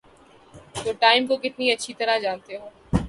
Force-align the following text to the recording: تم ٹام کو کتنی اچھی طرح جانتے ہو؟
تم 0.75 0.91
ٹام 1.01 1.25
کو 1.27 1.35
کتنی 1.37 1.71
اچھی 1.71 1.93
طرح 1.93 2.17
جانتے 2.17 2.57
ہو؟ 2.57 2.67